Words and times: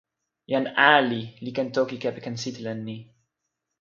jan 0.51 0.65
ali 0.95 1.21
li 1.43 1.51
ken 1.55 1.69
toki 1.75 1.95
kepeken 2.03 2.35
sitelen 2.43 2.79
ni. 2.87 2.97